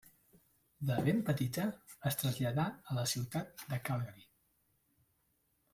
[0.91, 1.67] De ben petita
[2.11, 4.29] es traslladà a la ciutat de Calgary.